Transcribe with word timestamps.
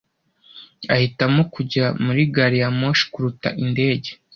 Ahitamo 0.93 1.41
kujya 1.53 1.85
muri 2.05 2.21
gari 2.33 2.57
ya 2.61 2.69
moshi 2.79 3.05
kuruta 3.11 3.49
indege. 3.63 4.09